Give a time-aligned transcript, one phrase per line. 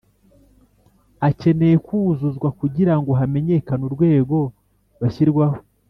[1.27, 4.37] akeneye kuzuzwa kugira ngo hamenyekane urwego
[5.01, 5.57] bashyirwaho